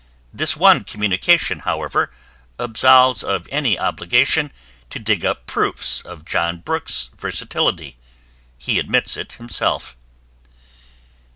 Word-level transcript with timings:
This 0.33 0.57
one 0.57 0.83
communication, 0.83 1.59
however, 1.59 2.09
absolves 2.57 3.23
of 3.23 3.47
any 3.51 3.77
obligation 3.77 4.51
to 4.89 4.97
dig 4.97 5.23
up 5.23 5.45
proofs 5.45 6.01
of 6.01 6.25
John 6.25 6.57
Brooks' 6.57 7.11
versatility: 7.15 7.97
he 8.57 8.79
admits 8.79 9.15
it 9.15 9.33
himself. 9.33 9.95